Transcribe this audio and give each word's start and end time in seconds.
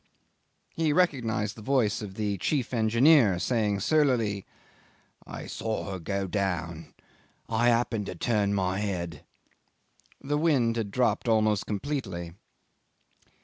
Brrrr." 0.79 0.83
He 0.83 0.93
recognised 0.93 1.55
the 1.55 1.61
voice 1.61 2.01
of 2.01 2.15
the 2.15 2.39
chief 2.39 2.73
engineer 2.73 3.37
saying 3.37 3.81
surlily, 3.81 4.47
"I 5.27 5.45
saw 5.45 5.91
her 5.91 5.99
go 5.99 6.25
down. 6.25 6.95
I 7.47 7.67
happened 7.69 8.07
to 8.07 8.15
turn 8.15 8.55
my 8.55 8.79
head." 8.79 9.23
The 10.19 10.39
wind 10.39 10.75
had 10.75 10.89
dropped 10.89 11.27
almost 11.27 11.67
completely. 11.67 12.33